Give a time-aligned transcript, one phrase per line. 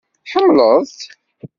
[0.25, 1.01] Tḥemmleḍ-tt?